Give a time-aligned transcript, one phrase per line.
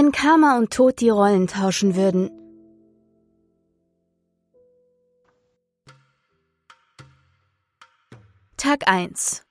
[0.00, 2.30] Wenn Karma und Tod die Rollen tauschen würden.
[8.56, 9.42] Tag 1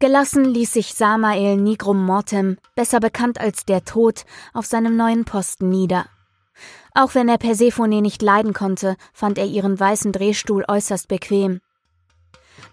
[0.00, 5.68] Gelassen ließ sich Samael Nigrum Mortem, besser bekannt als der Tod, auf seinem neuen Posten
[5.68, 6.06] nieder.
[6.92, 11.60] Auch wenn er Persephone nicht leiden konnte, fand er ihren weißen Drehstuhl äußerst bequem.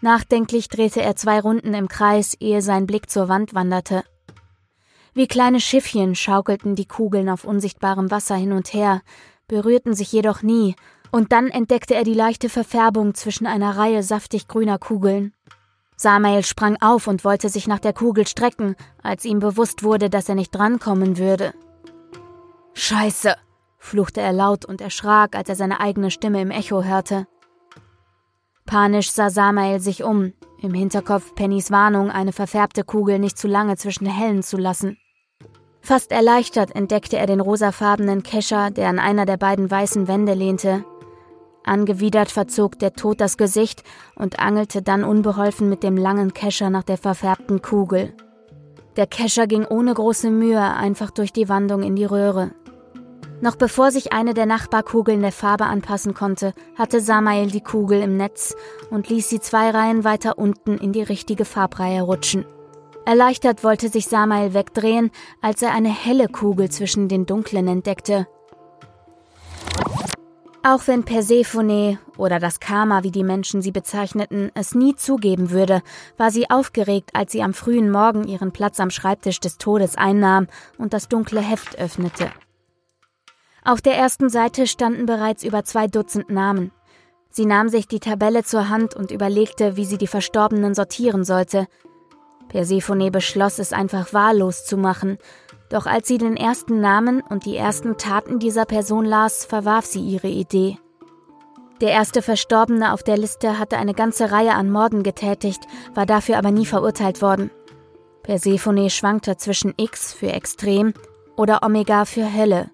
[0.01, 4.03] Nachdenklich drehte er zwei Runden im Kreis, ehe sein Blick zur Wand wanderte.
[5.17, 9.01] Wie kleine Schiffchen schaukelten die Kugeln auf unsichtbarem Wasser hin und her,
[9.47, 10.75] berührten sich jedoch nie,
[11.09, 15.33] und dann entdeckte er die leichte Verfärbung zwischen einer Reihe saftig grüner Kugeln.
[15.95, 20.27] Samael sprang auf und wollte sich nach der Kugel strecken, als ihm bewusst wurde, dass
[20.27, 21.53] er nicht drankommen würde.
[22.73, 23.35] Scheiße,
[23.77, 27.25] fluchte er laut und erschrak, als er seine eigene Stimme im Echo hörte.
[28.65, 33.77] Panisch sah Samael sich um, im Hinterkopf Pennys Warnung, eine verfärbte Kugel nicht zu lange
[33.77, 34.97] zwischen hellen zu lassen.
[35.85, 40.83] Fast erleichtert entdeckte er den rosafarbenen Kescher, der an einer der beiden weißen Wände lehnte,
[41.65, 43.83] Angewidert verzog der Tod das Gesicht
[44.15, 48.13] und angelte dann unbeholfen mit dem langen Kescher nach der verfärbten Kugel.
[48.97, 52.51] Der Kescher ging ohne große Mühe einfach durch die Wandung in die Röhre.
[53.41, 58.15] Noch bevor sich eine der Nachbarkugeln der Farbe anpassen konnte, hatte Samael die Kugel im
[58.15, 58.55] Netz
[58.91, 62.45] und ließ sie zwei Reihen weiter unten in die richtige Farbreihe rutschen.
[63.05, 65.11] Erleichtert wollte sich Samael wegdrehen,
[65.41, 68.27] als er eine helle Kugel zwischen den dunklen entdeckte.
[70.67, 75.83] Auch wenn Persephone oder das Karma, wie die Menschen sie bezeichneten, es nie zugeben würde,
[76.17, 80.47] war sie aufgeregt, als sie am frühen Morgen ihren Platz am Schreibtisch des Todes einnahm
[80.79, 82.31] und das dunkle Heft öffnete.
[83.63, 86.71] Auf der ersten Seite standen bereits über zwei Dutzend Namen.
[87.29, 91.67] Sie nahm sich die Tabelle zur Hand und überlegte, wie sie die Verstorbenen sortieren sollte.
[92.49, 95.17] Persephone beschloss, es einfach wahllos zu machen
[95.69, 100.01] doch als sie den ersten Namen und die ersten Taten dieser Person las, verwarf sie
[100.01, 100.77] ihre Idee.
[101.81, 105.63] Der erste Verstorbene auf der Liste hatte eine ganze Reihe an Morden getätigt,
[105.93, 107.51] war dafür aber nie verurteilt worden.
[108.23, 110.93] Persephone schwankte zwischen X für extrem
[111.35, 112.71] oder Omega für Hölle.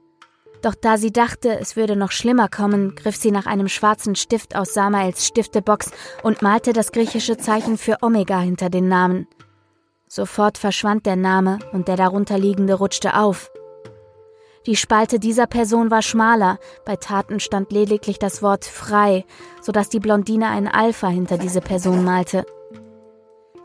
[0.61, 4.55] Doch da sie dachte, es würde noch schlimmer kommen, griff sie nach einem schwarzen Stift
[4.55, 9.27] aus Samaels Stiftebox und malte das griechische Zeichen für Omega hinter den Namen.
[10.13, 13.49] Sofort verschwand der Name und der darunterliegende rutschte auf.
[14.65, 19.23] Die Spalte dieser Person war schmaler, bei Taten stand lediglich das Wort frei,
[19.61, 22.45] sodass die Blondine ein Alpha hinter diese Person malte.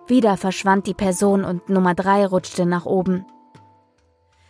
[0.07, 3.27] Wieder verschwand die Person und Nummer drei rutschte nach oben.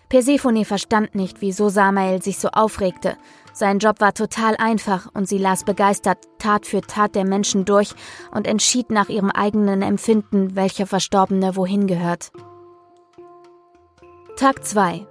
[0.09, 3.17] Persephone verstand nicht, wieso Samael sich so aufregte.
[3.53, 7.93] Sein Job war total einfach und sie las begeistert Tat für Tat der Menschen durch
[8.31, 12.31] und entschied nach ihrem eigenen Empfinden, welcher Verstorbene wohin gehört.
[14.37, 15.07] Tag 2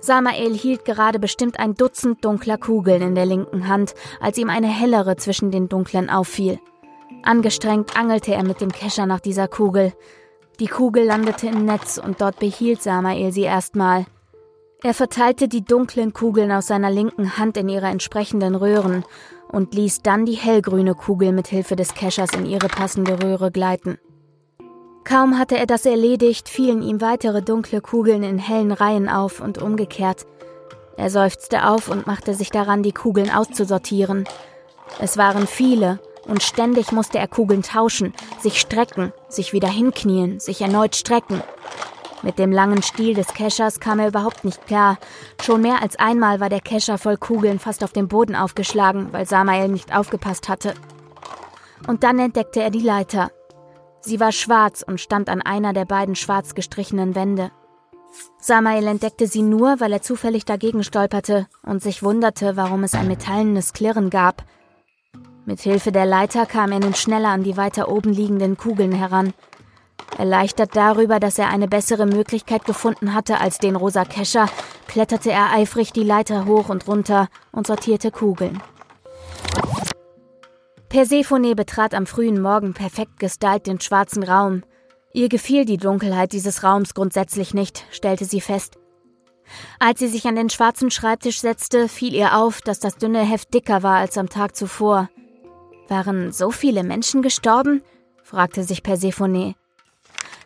[0.00, 4.68] Samael hielt gerade bestimmt ein Dutzend dunkler Kugeln in der linken Hand, als ihm eine
[4.68, 6.60] hellere zwischen den dunklen auffiel.
[7.22, 9.92] Angestrengt angelte er mit dem Kescher nach dieser Kugel.
[10.60, 14.06] Die Kugel landete im Netz und dort behielt Samael sie erstmal.
[14.82, 19.04] Er verteilte die dunklen Kugeln aus seiner linken Hand in ihre entsprechenden Röhren
[19.52, 23.98] und ließ dann die hellgrüne Kugel mit Hilfe des Keschers in ihre passende Röhre gleiten.
[25.04, 29.62] Kaum hatte er das erledigt, fielen ihm weitere dunkle Kugeln in hellen Reihen auf und
[29.62, 30.26] umgekehrt.
[30.96, 34.24] Er seufzte auf und machte sich daran, die Kugeln auszusortieren.
[34.98, 40.60] Es waren viele, und ständig musste er Kugeln tauschen, sich strecken, sich wieder hinknien, sich
[40.60, 41.42] erneut strecken.
[42.22, 44.98] Mit dem langen Stiel des Keschers kam er überhaupt nicht klar.
[45.42, 49.26] Schon mehr als einmal war der Kescher voll Kugeln fast auf dem Boden aufgeschlagen, weil
[49.26, 50.74] Samael nicht aufgepasst hatte.
[51.86, 53.30] Und dann entdeckte er die Leiter.
[54.00, 57.50] Sie war schwarz und stand an einer der beiden schwarz gestrichenen Wände.
[58.40, 63.06] Samael entdeckte sie nur, weil er zufällig dagegen stolperte und sich wunderte, warum es ein
[63.06, 64.44] metallenes Klirren gab,
[65.48, 69.32] mit Hilfe der Leiter kam er nun schneller an die weiter oben liegenden Kugeln heran.
[70.18, 74.46] Erleichtert darüber, dass er eine bessere Möglichkeit gefunden hatte als den rosa Kescher,
[74.88, 78.62] kletterte er eifrig die Leiter hoch und runter und sortierte Kugeln.
[80.90, 84.64] Persephone betrat am frühen Morgen perfekt gestylt den schwarzen Raum.
[85.14, 88.76] Ihr gefiel die Dunkelheit dieses Raums grundsätzlich nicht, stellte sie fest.
[89.78, 93.54] Als sie sich an den schwarzen Schreibtisch setzte, fiel ihr auf, dass das dünne Heft
[93.54, 95.08] dicker war als am Tag zuvor.
[95.88, 97.82] Waren so viele Menschen gestorben?
[98.22, 99.54] fragte sich Persephone.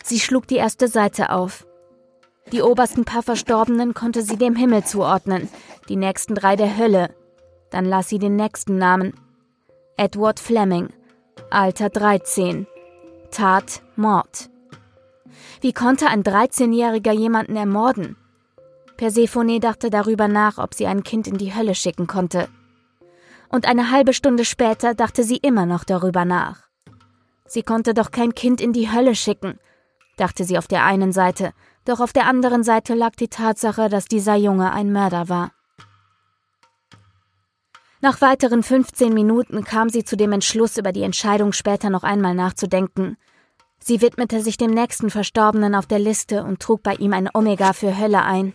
[0.04, 1.66] Sie schlug die erste Seite auf.
[2.52, 5.48] Die obersten paar Verstorbenen konnte sie dem Himmel zuordnen,
[5.88, 7.14] die nächsten drei der Hölle.
[7.70, 9.14] Dann las sie den nächsten Namen.
[9.96, 10.88] Edward Fleming,
[11.50, 12.66] Alter 13.
[13.30, 14.50] Tat Mord.
[15.60, 18.16] Wie konnte ein 13-Jähriger jemanden ermorden?
[18.96, 22.48] Persephone dachte darüber nach, ob sie ein Kind in die Hölle schicken konnte.
[23.52, 26.62] Und eine halbe Stunde später dachte sie immer noch darüber nach.
[27.46, 29.58] Sie konnte doch kein Kind in die Hölle schicken,
[30.16, 31.52] dachte sie auf der einen Seite,
[31.84, 35.52] doch auf der anderen Seite lag die Tatsache, dass dieser Junge ein Mörder war.
[38.00, 42.34] Nach weiteren 15 Minuten kam sie zu dem Entschluss, über die Entscheidung später noch einmal
[42.34, 43.18] nachzudenken.
[43.78, 47.74] Sie widmete sich dem nächsten Verstorbenen auf der Liste und trug bei ihm ein Omega
[47.74, 48.54] für Hölle ein.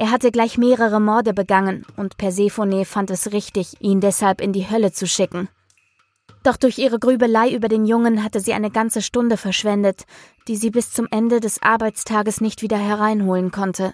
[0.00, 4.70] Er hatte gleich mehrere Morde begangen und Persephone fand es richtig, ihn deshalb in die
[4.70, 5.48] Hölle zu schicken.
[6.44, 10.04] Doch durch ihre Grübelei über den Jungen hatte sie eine ganze Stunde verschwendet,
[10.46, 13.92] die sie bis zum Ende des Arbeitstages nicht wieder hereinholen konnte.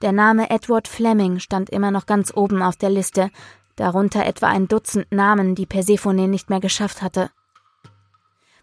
[0.00, 3.30] Der Name Edward Fleming stand immer noch ganz oben auf der Liste,
[3.76, 7.30] darunter etwa ein Dutzend Namen, die Persephone nicht mehr geschafft hatte.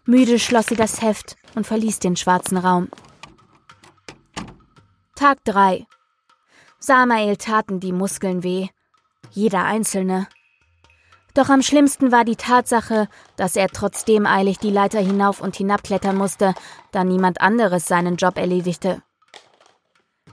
[0.04, 2.88] Müde schloss sie das Heft und verließ den schwarzen Raum.
[5.14, 5.86] Tag 3
[6.78, 8.68] Samael taten die Muskeln weh.
[9.30, 10.28] Jeder einzelne.
[11.34, 16.16] Doch am schlimmsten war die Tatsache, dass er trotzdem eilig die Leiter hinauf und hinabklettern
[16.16, 16.54] musste,
[16.92, 19.02] da niemand anderes seinen Job erledigte.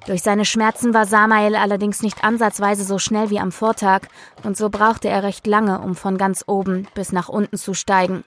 [0.05, 4.07] Durch seine Schmerzen war Samael allerdings nicht ansatzweise so schnell wie am Vortag,
[4.43, 8.23] und so brauchte er recht lange, um von ganz oben bis nach unten zu steigen.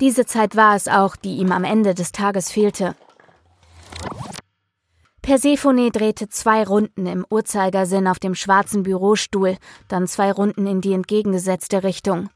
[0.00, 2.96] Diese Zeit war es auch, die ihm am Ende des Tages fehlte.
[5.22, 9.56] Persephone drehte zwei Runden im Uhrzeigersinn auf dem schwarzen Bürostuhl,
[9.88, 12.30] dann zwei Runden in die entgegengesetzte Richtung.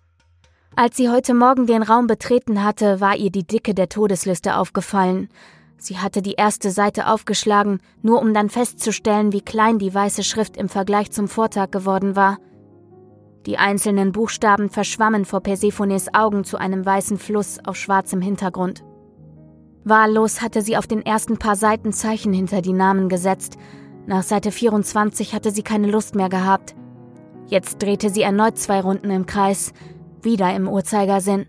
[0.76, 5.28] Als sie heute Morgen den Raum betreten hatte, war ihr die Dicke der Todesliste aufgefallen.
[5.78, 10.56] Sie hatte die erste Seite aufgeschlagen, nur um dann festzustellen, wie klein die weiße Schrift
[10.56, 12.38] im Vergleich zum Vortag geworden war.
[13.46, 18.82] Die einzelnen Buchstaben verschwammen vor Persephones Augen zu einem weißen Fluss auf schwarzem Hintergrund.
[19.84, 23.58] Wahllos hatte sie auf den ersten paar Seiten Zeichen hinter die Namen gesetzt.
[24.06, 26.75] Nach Seite 24 hatte sie keine Lust mehr gehabt.
[27.46, 29.75] Jetzt drehte sie erneut zwei Runden im Kreis,
[30.22, 31.46] wieder im Uhrzeigersinn.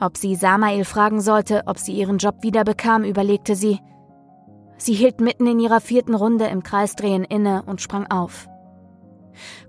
[0.00, 3.80] Ob sie Samael fragen sollte, ob sie ihren Job wiederbekam, überlegte sie.
[4.76, 8.46] Sie hielt mitten in ihrer vierten Runde im Kreisdrehen inne und sprang auf.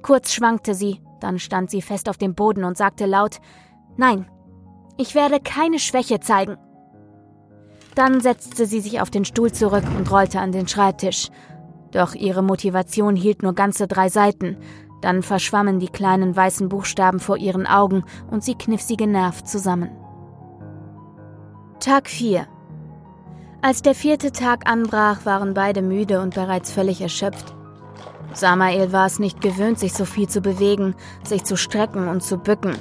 [0.02, 3.40] Kurz schwankte sie, dann stand sie fest auf dem Boden und sagte laut
[3.98, 4.30] Nein,
[4.98, 6.58] ich werde keine Schwäche zeigen.
[8.00, 11.28] Dann setzte sie sich auf den Stuhl zurück und rollte an den Schreibtisch.
[11.92, 14.56] Doch ihre Motivation hielt nur ganze drei Seiten.
[15.02, 19.90] Dann verschwammen die kleinen weißen Buchstaben vor ihren Augen und sie kniff sie genervt zusammen.
[21.82, 22.48] Tag 4
[23.62, 27.54] Als der vierte Tag anbrach, waren beide müde und bereits völlig erschöpft.
[28.32, 30.96] Samael war es nicht gewöhnt, sich so viel zu bewegen,
[31.26, 32.78] sich zu strecken und zu bücken.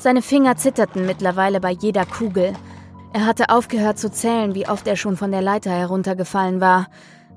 [0.00, 2.54] Seine Finger zitterten mittlerweile bei jeder Kugel.
[3.12, 6.88] Er hatte aufgehört zu zählen, wie oft er schon von der Leiter heruntergefallen war.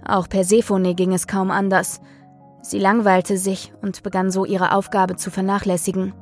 [0.06, 2.02] Auch Persephone ging es kaum anders.
[2.62, 6.14] Sie langweilte sich und begann so ihre Aufgabe zu vernachlässigen.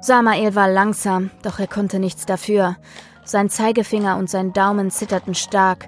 [0.00, 2.76] Samael war langsam, doch er konnte nichts dafür.
[3.24, 5.86] Sein Zeigefinger und sein Daumen zitterten stark.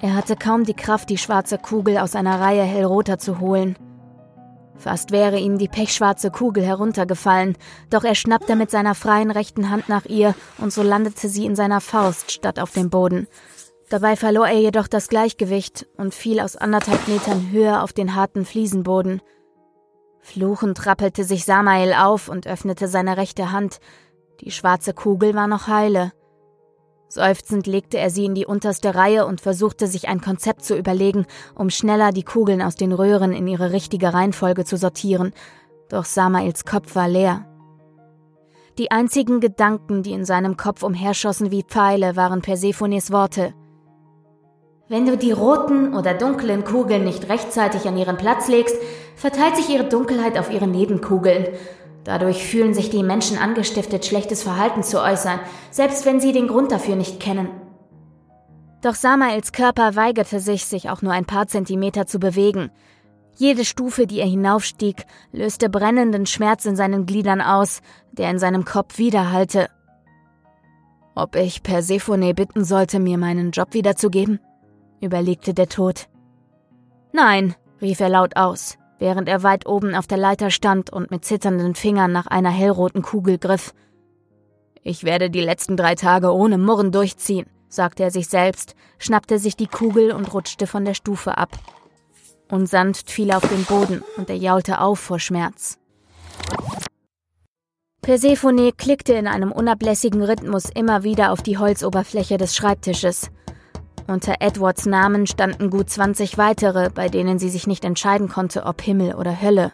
[0.00, 3.76] Er hatte kaum die Kraft, die schwarze Kugel aus einer Reihe hellroter zu holen.
[4.80, 7.58] Fast wäre ihm die pechschwarze Kugel heruntergefallen,
[7.90, 11.54] doch er schnappte mit seiner freien rechten Hand nach ihr, und so landete sie in
[11.54, 13.28] seiner Faust statt auf dem Boden.
[13.90, 18.46] Dabei verlor er jedoch das Gleichgewicht und fiel aus anderthalb Metern Höhe auf den harten
[18.46, 19.20] Fliesenboden.
[20.20, 23.80] Fluchend rappelte sich Samael auf und öffnete seine rechte Hand.
[24.40, 26.12] Die schwarze Kugel war noch heile.
[27.12, 31.26] Seufzend legte er sie in die unterste Reihe und versuchte sich ein Konzept zu überlegen,
[31.56, 35.32] um schneller die Kugeln aus den Röhren in ihre richtige Reihenfolge zu sortieren.
[35.88, 37.46] Doch Samaels Kopf war leer.
[38.78, 43.54] Die einzigen Gedanken, die in seinem Kopf umherschossen wie Pfeile, waren Persephones Worte.
[44.88, 48.76] Wenn du die roten oder dunklen Kugeln nicht rechtzeitig an ihren Platz legst,
[49.16, 51.48] verteilt sich ihre Dunkelheit auf ihre Nebenkugeln
[52.04, 55.40] Dadurch fühlen sich die Menschen angestiftet, schlechtes Verhalten zu äußern,
[55.70, 57.48] selbst wenn sie den Grund dafür nicht kennen.
[58.82, 62.70] Doch Samaels Körper weigerte sich, sich auch nur ein paar Zentimeter zu bewegen.
[63.36, 67.80] Jede Stufe, die er hinaufstieg, löste brennenden Schmerz in seinen Gliedern aus,
[68.12, 69.68] der in seinem Kopf widerhallte.
[71.14, 74.40] Ob ich Persephone bitten sollte, mir meinen Job wiederzugeben?
[75.02, 76.08] überlegte der Tod.
[77.12, 81.24] Nein, rief er laut aus während er weit oben auf der Leiter stand und mit
[81.24, 83.74] zitternden Fingern nach einer hellroten Kugel griff.
[84.82, 89.56] Ich werde die letzten drei Tage ohne Murren durchziehen, sagte er sich selbst, schnappte sich
[89.56, 91.50] die Kugel und rutschte von der Stufe ab.
[92.50, 95.78] Unsanft fiel er auf den Boden und er jaulte auf vor Schmerz.
[98.02, 103.30] Persephone klickte in einem unablässigen Rhythmus immer wieder auf die Holzoberfläche des Schreibtisches.
[104.06, 108.80] Unter Edwards Namen standen gut 20 weitere, bei denen sie sich nicht entscheiden konnte, ob
[108.82, 109.72] Himmel oder Hölle.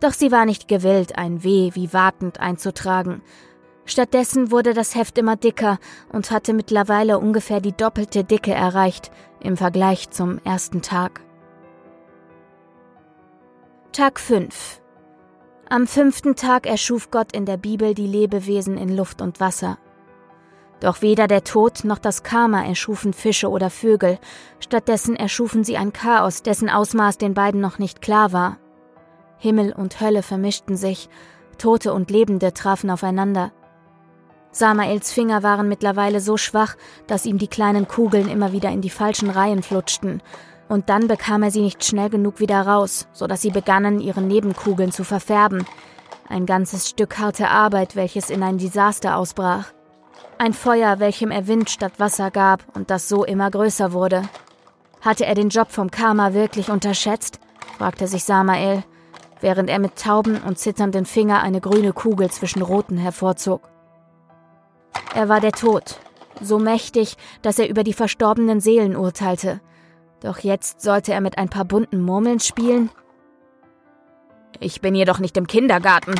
[0.00, 3.22] Doch sie war nicht gewillt, ein W wie wartend einzutragen.
[3.86, 5.78] Stattdessen wurde das Heft immer dicker
[6.12, 11.20] und hatte mittlerweile ungefähr die doppelte Dicke erreicht im Vergleich zum ersten Tag.
[13.92, 14.80] Tag 5
[15.68, 19.78] Am fünften Tag erschuf Gott in der Bibel die Lebewesen in Luft und Wasser.
[20.80, 24.18] Doch weder der Tod noch das Karma erschufen Fische oder Vögel,
[24.58, 28.58] stattdessen erschufen sie ein Chaos, dessen Ausmaß den beiden noch nicht klar war.
[29.38, 31.08] Himmel und Hölle vermischten sich,
[31.58, 33.52] Tote und Lebende trafen aufeinander.
[34.50, 36.76] Samaels Finger waren mittlerweile so schwach,
[37.06, 40.22] dass ihm die kleinen Kugeln immer wieder in die falschen Reihen flutschten,
[40.68, 44.22] und dann bekam er sie nicht schnell genug wieder raus, so dass sie begannen, ihre
[44.22, 45.66] Nebenkugeln zu verfärben.
[46.28, 49.72] Ein ganzes Stück harte Arbeit, welches in ein Desaster ausbrach.
[50.38, 54.22] Ein Feuer, welchem er Wind statt Wasser gab und das so immer größer wurde.
[55.00, 57.38] Hatte er den Job vom Karma wirklich unterschätzt?
[57.78, 58.84] fragte sich Samael,
[59.40, 63.62] während er mit tauben und zitternden Finger eine grüne Kugel zwischen roten hervorzog.
[65.14, 65.98] Er war der Tod,
[66.40, 69.60] so mächtig, dass er über die verstorbenen Seelen urteilte–
[70.24, 72.88] doch jetzt sollte er mit ein paar bunten Murmeln spielen?
[74.58, 76.14] Ich bin jedoch nicht im Kindergarten,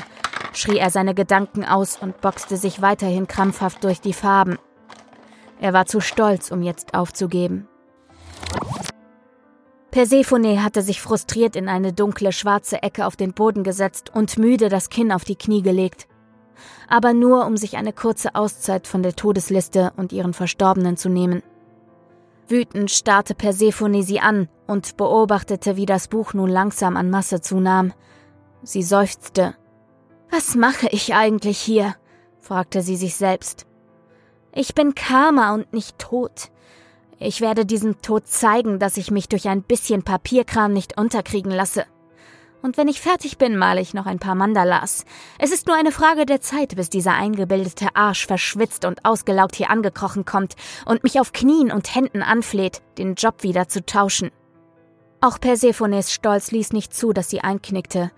[0.57, 4.59] schrie er seine Gedanken aus und boxte sich weiterhin krampfhaft durch die Farben.
[5.61, 7.69] Er war zu stolz, um jetzt aufzugeben.
[9.91, 14.69] Persephone hatte sich frustriert in eine dunkle schwarze Ecke auf den Boden gesetzt und müde
[14.69, 16.09] das Kinn auf die Knie gelegt.
[16.89, 21.45] Aber nur, um sich eine kurze Auszeit von der Todesliste und ihren Verstorbenen zu nehmen.
[22.49, 27.93] Wütend starrte Persephone sie an und beobachtete, wie das Buch nun langsam an Masse zunahm.
[28.63, 29.55] Sie seufzte.
[30.37, 31.95] Was mache ich eigentlich hier?
[32.41, 33.67] fragte sie sich selbst.
[34.53, 36.51] Ich bin Karma und nicht tot.
[37.21, 41.85] Ich werde diesem Tod zeigen, dass ich mich durch ein bisschen Papierkram nicht unterkriegen lasse.
[42.63, 45.05] Und wenn ich fertig bin, male ich noch ein paar Mandalas.
[45.39, 49.71] Es ist nur eine Frage der Zeit, bis dieser eingebildete Arsch verschwitzt und ausgelaugt hier
[49.71, 54.33] angekrochen kommt und mich auf Knien und Händen anfleht, den Job wieder zu tauschen.
[55.21, 58.11] Auch Persephones Stolz ließ nicht zu, dass sie einknickte.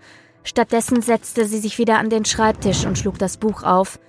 [0.47, 3.99] Stattdessen setzte sie sich wieder an den Schreibtisch und schlug das Buch auf.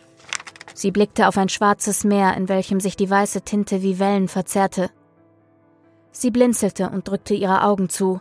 [0.72, 4.88] Sie blickte auf ein schwarzes Meer, in welchem sich die weiße Tinte wie Wellen verzerrte.
[6.12, 8.20] Sie blinzelte und drückte ihre Augen zu,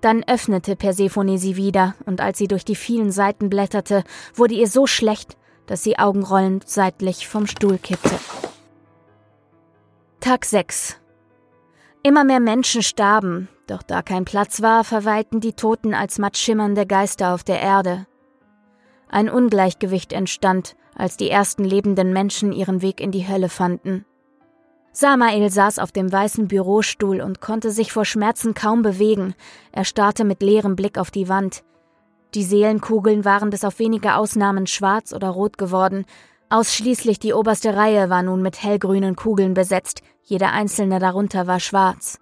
[0.00, 4.02] dann öffnete Persephone sie wieder, und als sie durch die vielen Seiten blätterte,
[4.34, 8.18] wurde ihr so schlecht, dass sie augenrollend seitlich vom Stuhl kippte.
[10.18, 10.96] Tag 6
[12.04, 17.32] Immer mehr Menschen starben, doch da kein Platz war, verweilten die Toten als mattschimmernde Geister
[17.32, 18.06] auf der Erde.
[19.08, 24.04] Ein Ungleichgewicht entstand, als die ersten lebenden Menschen ihren Weg in die Hölle fanden.
[24.90, 29.34] Samael saß auf dem weißen Bürostuhl und konnte sich vor Schmerzen kaum bewegen.
[29.70, 31.62] Er starrte mit leerem Blick auf die Wand.
[32.34, 36.04] Die Seelenkugeln waren bis auf wenige Ausnahmen schwarz oder rot geworden.
[36.50, 42.18] Ausschließlich die oberste Reihe war nun mit hellgrünen Kugeln besetzt, jede einzelne darunter war schwarz.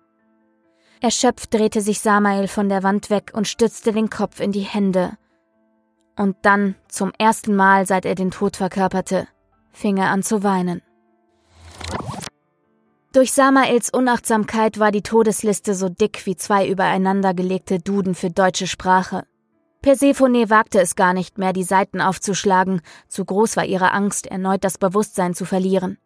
[1.00, 5.12] Erschöpft drehte sich Samael von der Wand weg und stützte den Kopf in die Hände.
[6.16, 9.26] Und dann, zum ersten Mal seit er den Tod verkörperte,
[9.72, 10.82] fing er an zu weinen.
[13.12, 18.66] Durch Samaels Unachtsamkeit war die Todesliste so dick wie zwei übereinander gelegte Duden für deutsche
[18.66, 19.24] Sprache.
[19.82, 24.62] Persephone wagte es gar nicht mehr, die Seiten aufzuschlagen, zu groß war ihre Angst, erneut
[24.62, 25.96] das Bewusstsein zu verlieren.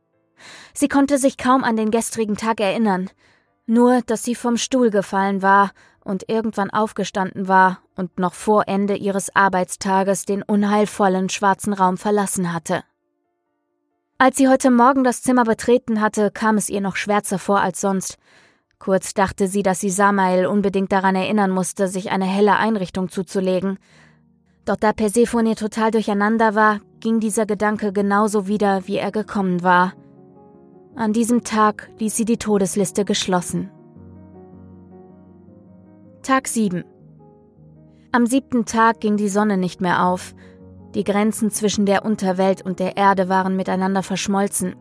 [0.72, 3.10] Sie konnte sich kaum an den gestrigen Tag erinnern,
[3.66, 5.72] nur dass sie vom Stuhl gefallen war
[6.04, 12.52] und irgendwann aufgestanden war und noch vor Ende ihres Arbeitstages den unheilvollen schwarzen Raum verlassen
[12.52, 12.84] hatte.
[14.18, 17.80] Als sie heute Morgen das Zimmer betreten hatte, kam es ihr noch schwärzer vor als
[17.80, 18.16] sonst.
[18.78, 23.78] Kurz dachte sie, dass sie Samael unbedingt daran erinnern musste, sich eine helle Einrichtung zuzulegen.
[24.66, 29.94] Doch da Persephone total durcheinander war, ging dieser Gedanke genauso wieder, wie er gekommen war.
[30.96, 33.68] An diesem Tag ließ sie die Todesliste geschlossen.
[36.22, 36.84] Tag 7
[38.12, 40.36] Am siebten Tag ging die Sonne nicht mehr auf,
[40.94, 44.76] die Grenzen zwischen der Unterwelt und der Erde waren miteinander verschmolzen.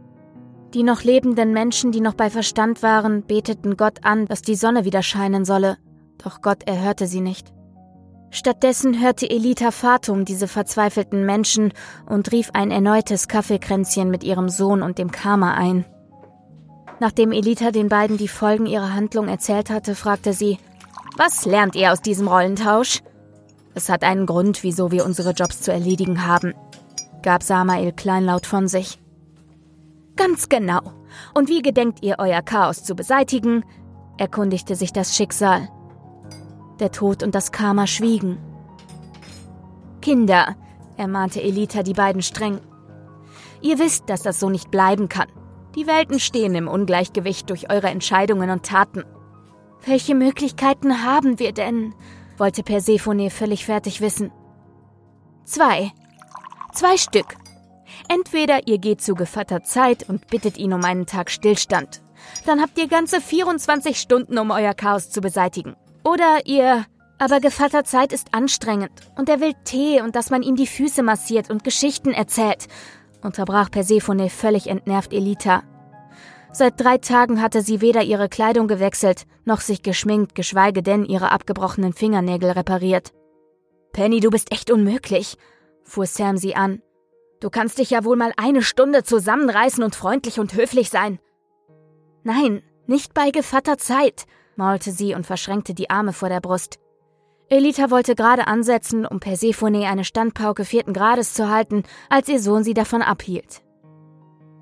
[0.76, 4.86] Die noch lebenden Menschen, die noch bei Verstand waren, beteten Gott an, dass die Sonne
[4.86, 5.78] wieder scheinen solle,
[6.24, 7.52] doch Gott erhörte sie nicht.
[8.30, 11.74] Stattdessen hörte Elita Fatum diese verzweifelten Menschen
[12.06, 15.86] und rief ein erneutes Kaffeekränzchen mit ihrem Sohn und dem Karma ein.
[17.04, 20.58] Nachdem Elita den beiden die Folgen ihrer Handlung erzählt hatte, fragte sie,
[21.18, 23.02] Was lernt ihr aus diesem Rollentausch?
[23.74, 26.54] Es hat einen Grund, wieso wir unsere Jobs zu erledigen haben,
[27.22, 29.00] gab Samael kleinlaut von sich.
[30.16, 30.80] Ganz genau.
[31.34, 33.66] Und wie gedenkt ihr euer Chaos zu beseitigen?
[34.18, 35.68] erkundigte sich das Schicksal.
[36.80, 38.38] Der Tod und das Karma schwiegen.
[40.02, 40.56] Kinder,
[40.96, 42.62] ermahnte Elita die beiden streng.
[43.62, 45.28] Ihr wisst, dass das so nicht bleiben kann.
[45.76, 49.04] Die Welten stehen im Ungleichgewicht durch eure Entscheidungen und Taten.
[49.86, 51.94] Welche Möglichkeiten haben wir denn?
[52.38, 54.32] wollte Persephone völlig fertig wissen.
[55.46, 55.92] Zwei.
[56.74, 57.36] Zwei Stück.
[58.08, 62.02] Entweder ihr geht zu Gevatter Zeit und bittet ihn um einen Tag Stillstand.
[62.46, 65.76] Dann habt ihr ganze 24 Stunden, um euer Chaos zu beseitigen.
[66.04, 66.86] Oder ihr...
[67.20, 71.04] Aber Gevatter Zeit ist anstrengend und er will Tee und dass man ihm die Füße
[71.04, 72.68] massiert und Geschichten erzählt,
[73.24, 75.64] unterbrach Persephone völlig entnervt Elita.
[76.52, 81.32] Seit drei Tagen hatte sie weder ihre Kleidung gewechselt, noch sich geschminkt, geschweige denn ihre
[81.32, 83.12] abgebrochenen Fingernägel repariert.
[83.92, 85.38] Penny, du bist echt unmöglich,
[85.84, 86.82] fuhr Sam sie an.
[87.40, 91.20] Du kannst dich ja wohl mal eine Stunde zusammenreißen und freundlich und höflich sein.
[92.24, 94.26] Nein, nicht bei Gevatter Zeit,
[94.56, 96.80] maulte sie und verschränkte die Arme vor der Brust.
[97.50, 102.64] Elita wollte gerade ansetzen, um Persephone eine Standpauke vierten Grades zu halten, als ihr Sohn
[102.64, 103.62] sie davon abhielt.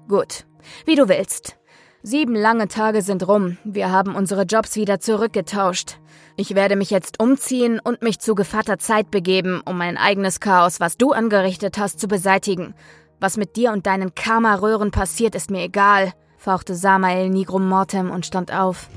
[0.08, 0.46] Gut,
[0.86, 1.58] wie du willst.
[2.04, 6.00] Sieben lange Tage sind rum, wir haben unsere Jobs wieder zurückgetauscht.
[6.36, 10.80] Ich werde mich jetzt umziehen und mich zu Gevatter Zeit begeben, um mein eigenes Chaos,
[10.80, 12.74] was du angerichtet hast, zu beseitigen.
[13.20, 18.26] Was mit dir und deinen Karma-Röhren passiert, ist mir egal, fauchte Samael nigrum mortem und
[18.26, 18.90] stand auf.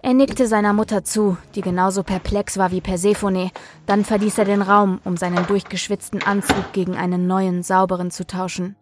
[0.00, 3.50] Er nickte seiner Mutter zu, die genauso perplex war wie Persephone,
[3.86, 8.76] dann verließ er den Raum, um seinen durchgeschwitzten Anzug gegen einen neuen, sauberen zu tauschen.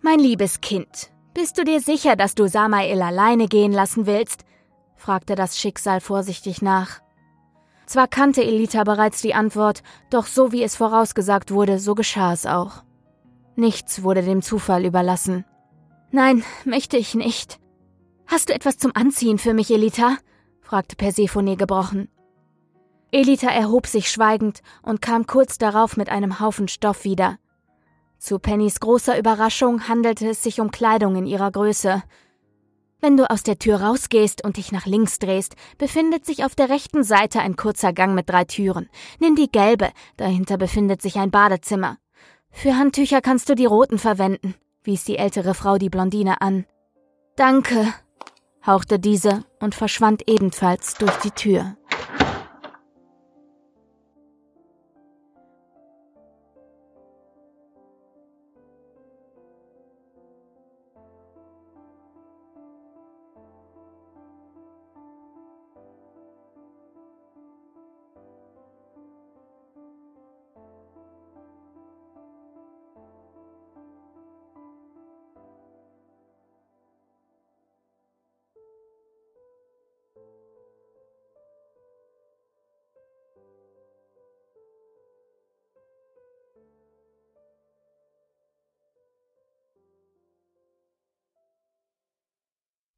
[0.00, 4.44] Mein liebes Kind, bist du dir sicher, dass du Samael alleine gehen lassen willst?
[4.94, 7.00] fragte das Schicksal vorsichtig nach.
[7.84, 12.46] Zwar kannte Elita bereits die Antwort, doch so wie es vorausgesagt wurde, so geschah es
[12.46, 12.84] auch.
[13.56, 15.44] Nichts wurde dem Zufall überlassen.
[16.14, 17.58] Nein, möchte ich nicht.
[18.28, 20.16] Hast du etwas zum Anziehen für mich, Elita?
[20.60, 22.08] fragte Persephone gebrochen.
[23.10, 27.38] Elita erhob sich schweigend und kam kurz darauf mit einem Haufen Stoff wieder.
[28.16, 32.04] Zu Pennys großer Überraschung handelte es sich um Kleidung in ihrer Größe.
[33.00, 36.68] Wenn du aus der Tür rausgehst und dich nach links drehst, befindet sich auf der
[36.68, 38.88] rechten Seite ein kurzer Gang mit drei Türen.
[39.18, 41.98] Nimm die gelbe, dahinter befindet sich ein Badezimmer.
[42.52, 46.66] Für Handtücher kannst du die roten verwenden, wies die ältere Frau die Blondine an.
[47.36, 47.92] Danke,
[48.64, 51.76] hauchte diese und verschwand ebenfalls durch die Tür.